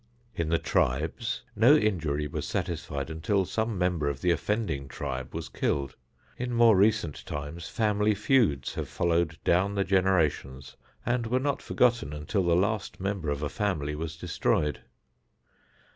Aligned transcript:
In 0.33 0.49
the 0.49 0.57
tribes 0.57 1.43
no 1.55 1.75
injury 1.75 2.25
was 2.25 2.47
satisfied 2.47 3.11
until 3.11 3.45
some 3.45 3.77
member 3.77 4.09
of 4.09 4.21
the 4.21 4.31
offending 4.31 4.87
tribe 4.87 5.31
was 5.35 5.47
killed. 5.47 5.95
In 6.37 6.53
more 6.55 6.75
recent 6.75 7.23
times 7.27 7.67
family 7.69 8.15
feuds 8.15 8.73
have 8.73 8.89
followed 8.89 9.37
down 9.43 9.75
the 9.75 9.83
generations 9.83 10.75
and 11.05 11.27
were 11.27 11.39
not 11.39 11.61
forgotten 11.61 12.13
until 12.13 12.41
the 12.43 12.55
last 12.55 12.99
member 12.99 13.29
of 13.29 13.43
a 13.43 13.47
family 13.47 13.93
was 13.93 14.17
destroyed. 14.17 14.81